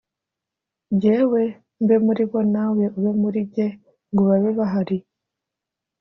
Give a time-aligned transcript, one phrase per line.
[1.01, 1.43] Jyewe
[1.83, 3.67] mbe muri bo nawe ube muri jye
[4.11, 4.97] ngo babe bahari